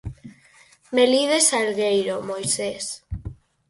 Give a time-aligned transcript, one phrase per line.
[0.95, 2.85] Melide Salgueiro, Moisés.